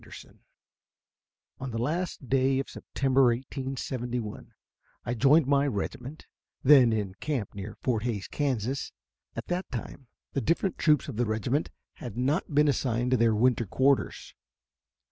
]A 0.01 0.03
Buffalo 0.05 0.13
Story 0.13 0.37
On 1.59 1.69
the 1.69 1.77
last 1.77 2.27
day 2.27 2.57
of 2.57 2.71
September, 2.71 3.25
1871, 3.25 4.51
I 5.05 5.13
joined 5.13 5.45
my 5.45 5.67
regiment, 5.67 6.25
then 6.63 6.91
in 6.91 7.13
camp 7.19 7.53
near 7.53 7.77
Fort 7.83 8.01
Hays, 8.01 8.27
Kansas. 8.27 8.91
At 9.35 9.45
that 9.49 9.69
time 9.71 10.07
the 10.33 10.41
different 10.41 10.79
troops 10.79 11.07
of 11.07 11.17
the 11.17 11.27
regiment 11.27 11.69
had 11.97 12.17
not 12.17 12.55
been 12.55 12.67
assigned 12.67 13.11
to 13.11 13.17
their 13.17 13.35
winter 13.35 13.67
quarters. 13.67 14.33